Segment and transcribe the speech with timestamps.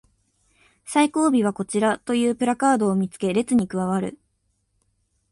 [0.83, 4.17] 最後尾はこちらというプラカードを見つけ列に加わる